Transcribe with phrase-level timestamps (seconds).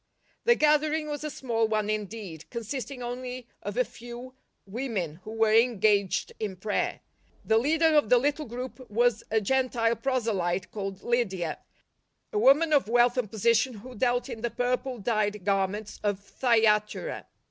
[0.45, 4.33] The gathering was a small one indeed, consisting only of a few.
[4.65, 7.01] women, who were engaged in prayer.
[7.45, 11.59] The leader of the little group was a Gentile proselyte called Lydia,
[12.33, 17.27] a woman of wealth and position who dealt in the purple dyed garments of Thyatira.